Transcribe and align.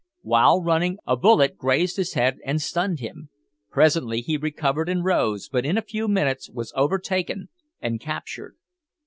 While 0.23 0.63
running, 0.63 0.97
a 1.05 1.15
bullet 1.15 1.57
grazed 1.59 1.97
his 1.97 2.13
head 2.15 2.39
and 2.43 2.59
stunned 2.59 3.01
him. 3.01 3.29
Presently 3.69 4.21
he 4.21 4.35
recovered 4.35 4.89
and 4.89 5.05
rose, 5.05 5.47
but 5.47 5.63
in 5.63 5.77
a 5.77 5.83
few 5.83 6.07
minutes 6.07 6.49
was 6.49 6.73
overtaken 6.75 7.49
and 7.81 7.99
captured. 7.99 8.55